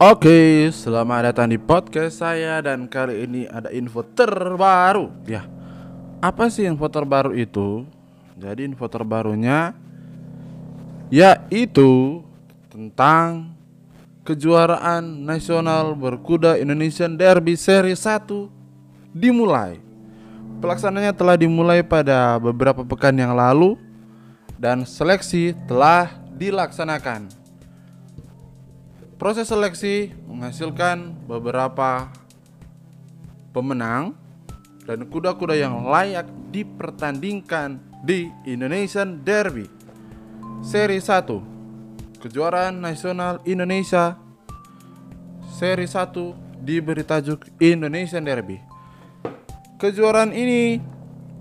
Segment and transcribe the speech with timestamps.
[0.00, 5.12] Oke, selamat datang di podcast saya dan kali ini ada info terbaru.
[5.28, 5.44] Ya,
[6.24, 7.84] apa sih info terbaru itu?
[8.32, 9.76] Jadi info terbarunya
[11.12, 12.24] yaitu
[12.72, 13.52] tentang
[14.24, 18.48] kejuaraan nasional berkuda Indonesian Derby Seri 1
[19.12, 19.84] dimulai.
[20.64, 23.76] Pelaksananya telah dimulai pada beberapa pekan yang lalu
[24.56, 26.08] dan seleksi telah
[26.40, 27.39] dilaksanakan.
[29.20, 32.08] Proses seleksi menghasilkan beberapa
[33.52, 34.16] pemenang
[34.88, 39.68] dan kuda-kuda yang layak dipertandingkan di Indonesian Derby.
[40.64, 44.16] Seri 1 Kejuaraan Nasional Indonesia.
[45.52, 48.56] Seri 1 diberi tajuk Indonesian Derby.
[49.76, 50.80] Kejuaraan ini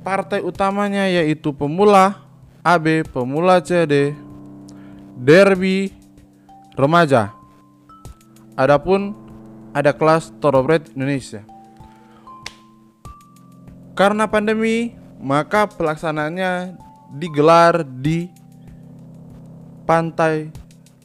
[0.00, 2.24] partai utamanya yaitu pemula
[2.64, 4.16] AB, pemula CD,
[5.20, 5.92] derby
[6.72, 7.35] remaja
[8.56, 9.12] Adapun
[9.76, 11.44] ada kelas Thoroughbred Indonesia.
[13.92, 16.76] Karena pandemi, maka pelaksanaannya
[17.16, 18.28] digelar di
[19.84, 20.52] Pantai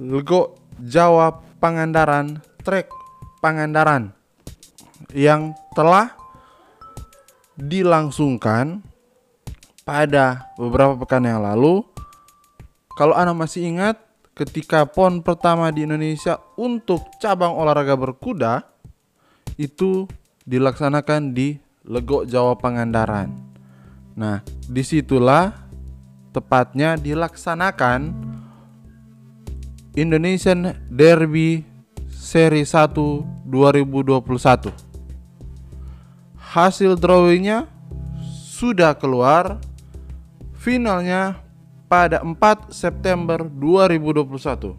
[0.00, 2.92] Lego Jawa Pangandaran, Trek
[3.40, 4.12] Pangandaran
[5.12, 6.14] yang telah
[7.58, 8.80] dilangsungkan
[9.82, 11.84] pada beberapa pekan yang lalu.
[12.94, 14.07] Kalau Anda masih ingat,
[14.38, 18.62] ketika PON pertama di Indonesia untuk cabang olahraga berkuda
[19.58, 20.06] itu
[20.46, 23.34] dilaksanakan di Legok Jawa Pangandaran.
[24.14, 25.50] Nah, di situlah
[26.30, 28.14] tepatnya dilaksanakan
[29.98, 31.66] Indonesian Derby
[32.06, 32.94] Seri 1
[33.42, 34.70] 2021.
[36.38, 37.66] Hasil drawingnya
[38.54, 39.58] sudah keluar.
[40.58, 41.47] Finalnya
[41.88, 44.76] pada 4 September 2021.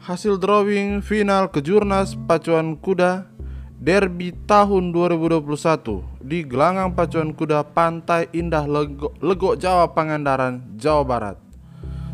[0.00, 3.28] Hasil drawing final kejurnas pacuan kuda
[3.80, 11.36] Derby tahun 2021 di gelanggang pacuan kuda Pantai Indah Lego, Lego Jawa Pangandaran, Jawa Barat.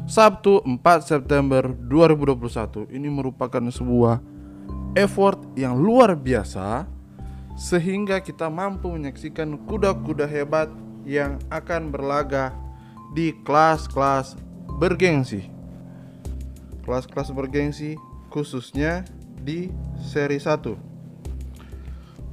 [0.07, 4.23] Sabtu 4 September 2021 ini merupakan sebuah
[4.95, 6.87] effort yang luar biasa
[7.59, 10.71] sehingga kita mampu menyaksikan kuda-kuda hebat
[11.03, 12.55] yang akan berlaga
[13.15, 14.35] di kelas-kelas
[14.81, 15.47] bergengsi.
[16.83, 17.95] Kelas-kelas bergengsi
[18.31, 19.07] khususnya
[19.43, 19.71] di
[20.03, 20.75] seri 1.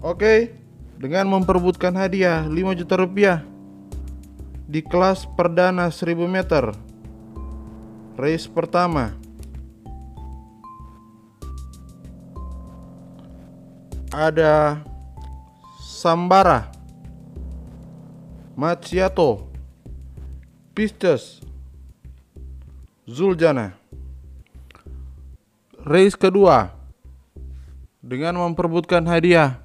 [0.03, 0.51] Oke,
[0.99, 3.39] dengan memperbutkan hadiah 5 juta rupiah
[4.67, 6.73] di kelas perdana 1000 meter.
[8.13, 9.17] Race pertama
[14.13, 14.77] ada
[15.81, 16.69] Sambara
[18.53, 19.52] Maciato
[20.73, 21.37] Pisces
[23.05, 23.77] Zuljana
[25.85, 26.73] Race kedua.
[28.01, 29.61] Dengan memperbutkan hadiah.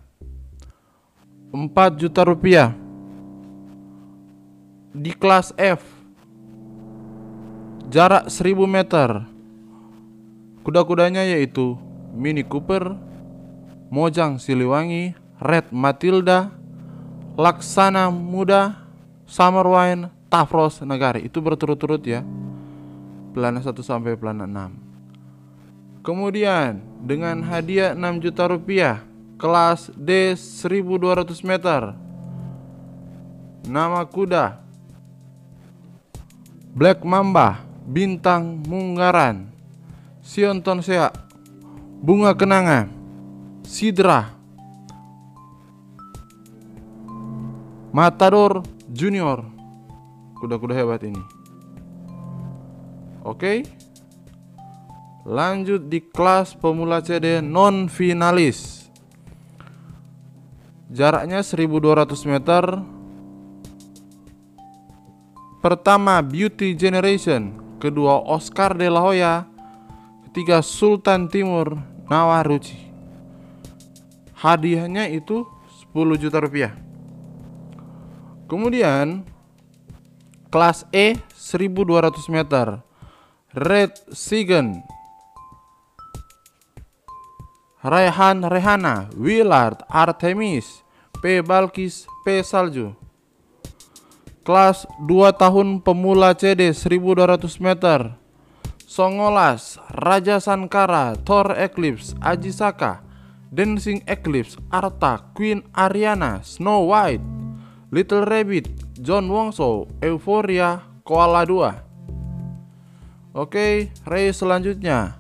[1.49, 2.77] 4 juta rupiah.
[4.93, 5.81] Di kelas F.
[7.89, 9.25] Jarak 1000 meter.
[10.61, 11.81] Kuda-kudanya yaitu
[12.13, 12.93] Mini Cooper
[13.89, 16.53] Mojang Siliwangi Red Matilda
[17.41, 18.85] Laksana Muda
[19.25, 22.25] Summer Wine Tafros Negari itu berturut-turut ya.
[23.33, 24.89] Pelana 1 sampai pelana 6
[26.09, 29.05] kemudian dengan hadiah 6 juta rupiah
[29.37, 31.93] kelas D 1200 meter.
[33.69, 34.57] Nama kuda
[36.73, 39.53] Black Mamba Bintang Munggaran.
[40.25, 41.13] Sionton Sea
[42.01, 42.89] Bunga Kenanga
[43.69, 44.33] Sidra.
[47.93, 49.58] Matador Junior
[50.39, 51.21] kuda-kuda hebat ini.
[53.27, 53.67] Oke.
[55.29, 58.89] Lanjut di kelas pemula CD non finalis.
[60.89, 62.65] Jaraknya 1200 meter.
[65.61, 69.45] Pertama Beauty Generation, kedua Oscar de la Hoya,
[70.31, 71.77] ketiga Sultan Timur
[72.09, 72.79] Nawaruci.
[74.39, 75.45] Hadiahnya itu
[75.93, 76.73] 10 juta rupiah.
[78.49, 79.29] Kemudian
[80.49, 82.81] Kelas E 1200 meter.
[83.53, 84.81] Red Sigen
[87.85, 90.85] Rehan Rehana Willard Artemis
[91.21, 91.45] P.
[91.45, 92.41] Balkis P.
[92.41, 92.97] Salju.
[94.41, 98.17] Kelas 2 tahun pemula CD 1200 meter.
[98.89, 103.05] Songolas Raja Sankara Thor Eclipse Ajisaka.
[103.53, 107.25] Dancing Eclipse Arta Queen Ariana Snow White
[107.89, 113.39] Little Rabbit John Wongso, Euphoria, Koala 2.
[113.39, 115.19] Oke, race selanjutnya.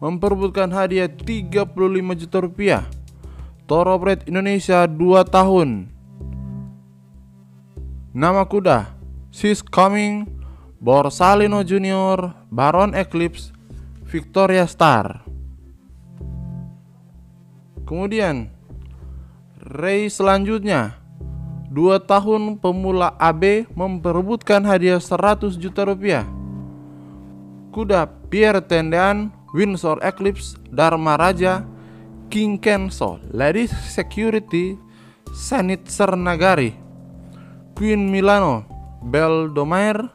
[0.00, 1.76] memperebutkan hadiah 35
[2.16, 2.82] juta rupiah.
[3.68, 5.92] Thoroughbred Indonesia 2 tahun.
[8.10, 8.90] Nama kuda
[9.30, 10.26] She's Coming,
[10.82, 13.54] Borsalino Junior, Baron Eclipse,
[14.08, 15.22] Victoria Star.
[17.86, 18.50] Kemudian
[19.62, 20.99] race selanjutnya
[21.70, 26.26] Dua tahun pemula AB memperebutkan hadiah 100 juta rupiah.
[27.70, 31.62] Kuda Pierre Tendean, Windsor Eclipse, Dharma Raja,
[32.26, 34.74] King Kenso, Ladies Security,
[35.30, 36.74] Sanit Sernagari,
[37.78, 38.66] Queen Milano,
[39.06, 40.10] Bel Domair,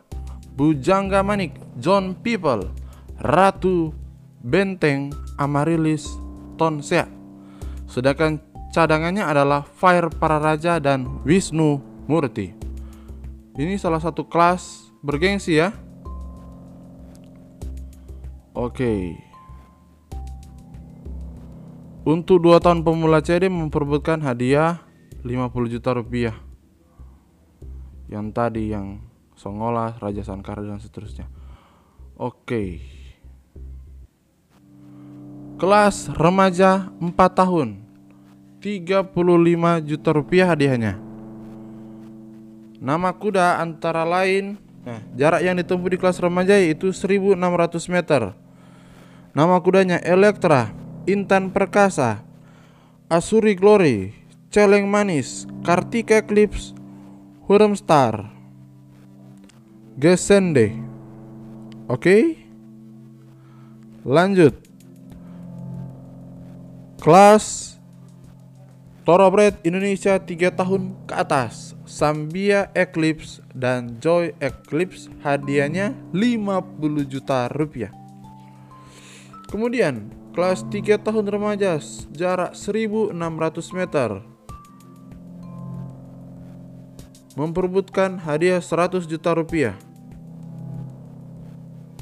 [0.60, 2.68] Bujangga Manik, John People,
[3.16, 3.96] Ratu
[4.44, 6.20] Benteng, Amarilis
[6.60, 7.08] Tonsea.
[7.88, 8.44] Sedangkan
[8.76, 11.80] cadangannya adalah Fire Para Raja dan Wisnu
[12.12, 12.52] Murti.
[13.56, 15.72] Ini salah satu kelas bergengsi ya.
[18.52, 19.16] Oke.
[22.04, 24.84] Untuk dua tahun pemula CD memperebutkan hadiah
[25.24, 26.36] 50 juta rupiah.
[28.12, 29.00] Yang tadi yang
[29.40, 31.32] Songola, Raja Sankara dan seterusnya.
[32.20, 32.84] Oke.
[35.56, 37.85] Kelas remaja 4 tahun
[38.66, 39.14] 35
[39.86, 40.98] juta rupiah hadiahnya.
[42.82, 48.38] Nama kuda antara lain Nah, jarak yang ditempuh di kelas remaja itu 1600 meter.
[49.34, 50.70] Nama kudanya Elektra,
[51.10, 52.22] Intan Perkasa,
[53.10, 54.14] Asuri Glory,
[54.54, 56.78] Celeng Manis, Kartika Eclipse,
[57.50, 58.30] Hurem Star,
[59.98, 60.78] Gesende.
[61.90, 62.46] Oke.
[64.06, 64.54] Lanjut.
[67.02, 67.75] Kelas
[69.06, 77.94] Thoroughbred Indonesia 3 tahun ke atas Sambia Eclipse dan Joy Eclipse hadiahnya 50 juta rupiah.
[79.46, 81.78] Kemudian kelas 3 tahun remaja
[82.18, 83.14] jarak 1600
[83.78, 84.26] meter
[87.38, 89.78] Memperbutkan hadiah 100 juta rupiah.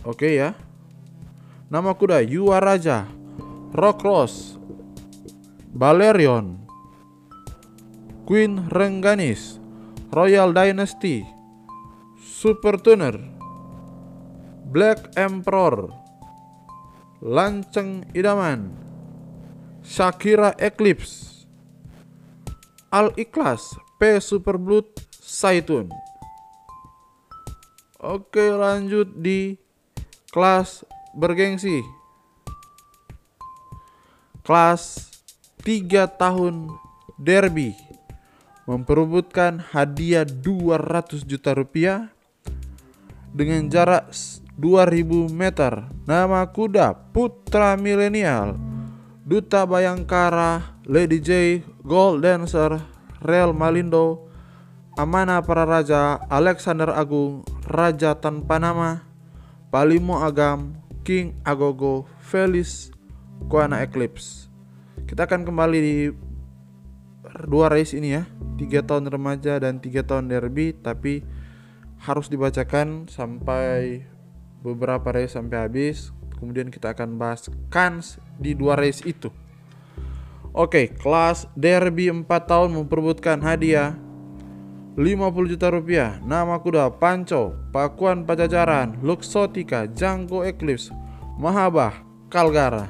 [0.07, 0.55] Oke ya.
[1.67, 3.11] Nama kuda Yuwa Raja
[3.75, 4.55] Rock Ross
[5.75, 6.62] Balerion
[8.23, 9.59] Queen Rengganis,
[10.07, 11.27] Royal Dynasty,
[12.15, 13.19] Super Tuner,
[14.71, 15.91] Black Emperor,
[17.19, 18.71] Lanceng Idaman,
[19.83, 21.43] Shakira Eclipse,
[22.87, 24.87] Al Ikhlas, P Super Blood,
[25.19, 25.91] Saitun.
[27.99, 29.59] Oke lanjut di
[30.31, 31.83] kelas bergengsi
[34.43, 35.07] Kelas
[35.63, 36.67] 3 tahun
[37.15, 37.82] Derby
[38.63, 42.11] memperebutkan hadiah 200 juta rupiah
[43.35, 44.11] dengan jarak
[44.55, 45.89] 2000 meter.
[46.07, 48.55] Nama kuda Putra Milenial,
[49.23, 52.79] Duta Bayangkara, Lady J, Gold Dancer,
[53.23, 54.29] Real Malindo,
[54.93, 59.01] Amana Para Raja, Alexander Agung, Raja Tanpa Nama,
[59.73, 62.93] Palimo Agam, King Agogo, Felis,
[63.49, 64.47] Kuana Eclipse.
[65.09, 65.95] Kita akan kembali di
[67.45, 68.23] dua race ini ya
[68.61, 71.25] tiga tahun remaja dan tiga tahun derby tapi
[72.03, 74.05] harus dibacakan sampai
[74.61, 79.33] beberapa race sampai habis kemudian kita akan bahas kans di dua race itu
[80.53, 83.97] Oke, kelas derby 4 tahun memperebutkan hadiah
[84.93, 86.21] 50 juta rupiah.
[86.21, 90.93] Nama kuda Panco, Pakuan Pajajaran, Luxotica, Jangko Eclipse,
[91.41, 92.85] Mahabah, Kalgara.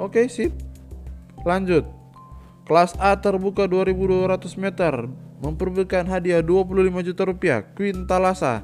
[0.00, 0.56] Oke, sip.
[1.44, 1.99] Lanjut.
[2.70, 5.10] Kelas A terbuka 2200 meter
[5.42, 8.62] memperbutkan hadiah 25 juta rupiah Queen Talasa,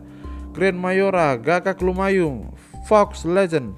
[0.54, 2.54] Grand Mayora, Gakak Lumayung,
[2.86, 3.74] Fox Legend,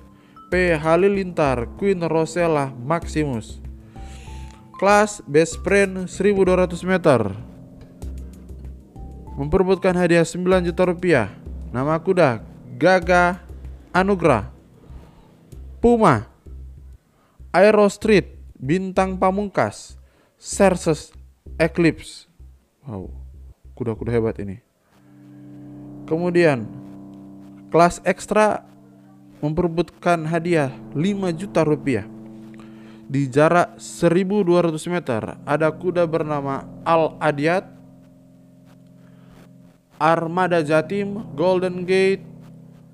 [0.53, 3.57] P Halilintar, Queen Rosella Maximus.
[4.77, 7.33] Kelas Best Friend 1200 meter
[9.33, 11.33] memperbutkan hadiah 9 juta rupiah.
[11.73, 12.45] Nama kuda
[12.77, 13.41] Gaga
[13.97, 14.53] Anugrah,
[15.81, 16.29] Puma,
[17.49, 19.98] Aero Street, Bintang Pamungkas,
[20.39, 21.11] Cersus
[21.59, 22.31] Eclipse.
[22.87, 23.11] Wow,
[23.75, 24.63] kuda-kuda hebat ini.
[26.07, 26.63] Kemudian
[27.75, 28.63] kelas ekstra
[29.43, 32.07] memperebutkan hadiah 5 juta rupiah.
[33.11, 37.67] Di jarak 1200 meter ada kuda bernama Al Adiat,
[39.99, 42.23] Armada Jatim, Golden Gate,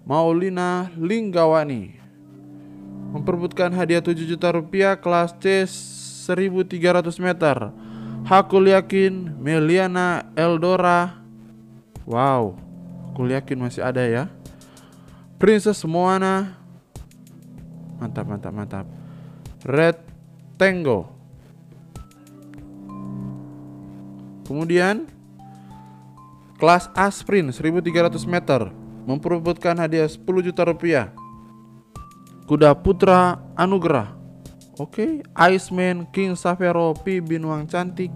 [0.09, 2.01] Maulina Linggawani.
[3.13, 5.69] Memperebutkan hadiah 7 juta rupiah kelas C
[6.25, 7.57] 1300 meter.
[8.25, 11.21] Hakul yakin Meliana Eldora.
[12.09, 12.57] Wow,
[13.12, 14.33] aku yakin masih ada ya.
[15.37, 16.57] Princess Moana.
[18.00, 18.87] Mantap, mantap, mantap.
[19.61, 20.00] Red
[20.57, 21.12] Tango.
[24.45, 25.09] Kemudian
[26.57, 28.73] kelas A sprint 1300 meter
[29.04, 31.12] memperebutkan hadiah 10 juta rupiah.
[32.45, 34.24] Kuda Putra Anugerah.
[34.75, 35.54] Oke, okay.
[35.54, 38.11] Iceman, King Savero, Pi Binuang Cantik,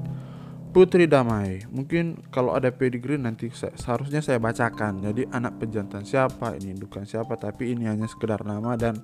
[0.74, 1.62] Putri Damai.
[1.70, 4.98] Mungkin kalau ada pedigree nanti seharusnya saya bacakan.
[5.06, 8.98] Jadi anak pejantan siapa, ini indukan siapa, tapi ini hanya sekedar nama dan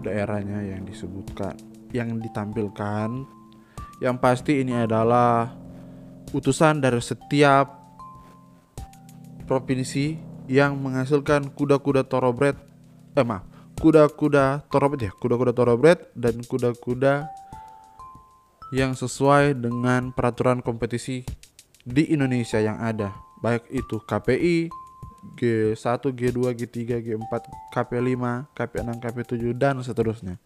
[0.00, 1.60] daerahnya yang disebutkan,
[1.92, 3.28] yang ditampilkan.
[4.00, 5.52] Yang pasti ini adalah
[6.32, 7.68] utusan dari setiap
[9.44, 10.16] provinsi
[10.48, 12.56] yang menghasilkan kuda-kuda thoroughbred
[13.12, 17.28] eh maaf kuda-kuda thoroughbred ya kuda-kuda thoroughbred dan kuda-kuda
[18.74, 21.22] yang sesuai dengan peraturan kompetisi
[21.86, 24.72] di Indonesia yang ada baik itu KPI
[25.34, 27.32] G1, G2, G3, G4,
[27.74, 28.22] KP5,
[28.54, 30.38] KP6, KP7 dan seterusnya.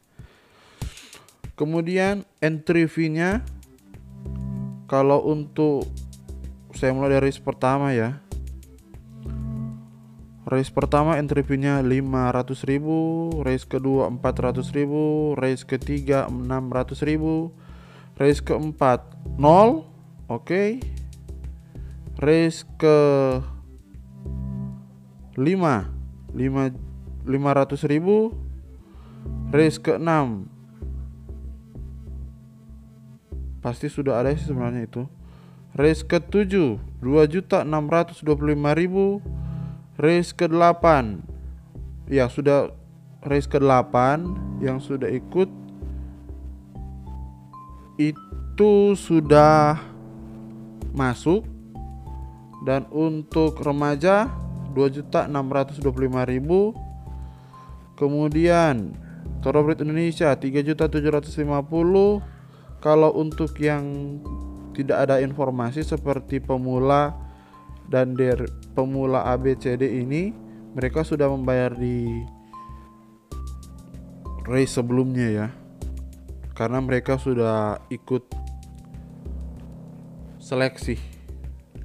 [1.52, 3.44] Kemudian entry fee-nya
[4.88, 5.84] kalau untuk
[6.72, 8.16] saya mulai dari pertama ya
[10.50, 17.54] race pertama entry fee-nya 500 ribu race kedua 400 ribu race ketiga 600 ribu
[18.18, 19.06] race keempat
[19.38, 19.86] 0
[20.26, 20.82] oke
[22.18, 22.98] race ke
[25.38, 28.34] 5 5 500 ribu
[29.54, 30.50] race ke 6
[33.60, 35.04] Pasti sudah ada sih sebenarnya itu.
[35.76, 39.20] Race ke-7 2.625.000.
[40.00, 40.84] Race ke-8
[42.08, 42.72] ya sudah
[43.20, 44.24] race ke-8
[44.64, 45.52] yang sudah ikut
[48.00, 49.76] itu sudah
[50.96, 51.44] masuk.
[52.60, 54.28] Dan untuk remaja
[54.76, 55.80] 2.625.000
[57.96, 58.92] kemudian
[59.40, 61.40] Thoroughbred Indonesia 3.750
[62.84, 63.84] kalau untuk yang
[64.76, 67.16] tidak ada informasi seperti pemula
[67.90, 70.30] dan der pemula ABCD ini
[70.72, 72.22] mereka sudah membayar di
[74.46, 75.48] race sebelumnya ya.
[76.54, 78.30] Karena mereka sudah ikut
[80.38, 80.96] seleksi.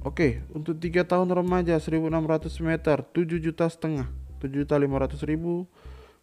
[0.06, 4.06] Oke untuk tiga tahun remaja 1600 meter 7 juta setengah
[4.38, 5.66] 7 juta 500 ribu.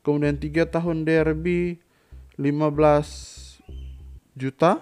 [0.04, 1.80] Kemudian tiga tahun derby
[2.40, 3.60] 15
[4.36, 4.80] juta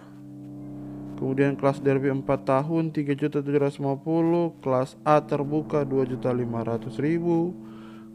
[1.22, 3.78] kemudian kelas derby 4 tahun 3 juta 750
[4.58, 7.54] kelas A terbuka 2 juta 500 ribu.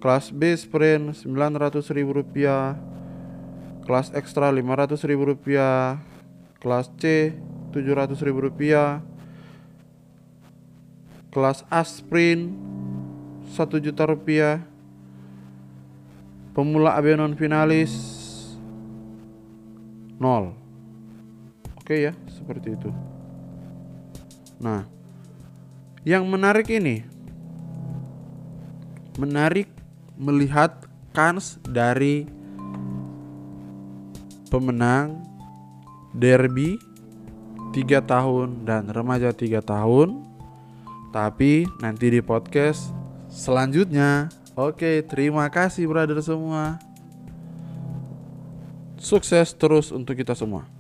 [0.02, 2.74] Kelas B sprint 900 ribu rupiah.
[3.86, 6.02] Kelas ekstra 500 ribu rupiah.
[6.58, 7.30] Kelas C
[7.70, 8.98] 700 ribu rupiah.
[11.30, 12.58] Kelas A sprint
[13.54, 14.66] 1 juta rupiah.
[16.58, 17.94] Pemula AB non finalis
[20.18, 20.65] 0
[21.86, 22.90] Oke ya, seperti itu.
[24.58, 24.90] Nah,
[26.02, 27.06] yang menarik ini
[29.14, 29.70] menarik
[30.18, 30.82] melihat
[31.14, 32.26] kans dari
[34.50, 35.22] pemenang
[36.10, 36.74] derby
[37.70, 40.26] 3 tahun dan remaja 3 tahun.
[41.14, 42.90] Tapi nanti di podcast
[43.30, 44.26] selanjutnya.
[44.58, 46.82] Oke, terima kasih brother semua.
[48.98, 50.75] Sukses terus untuk kita semua.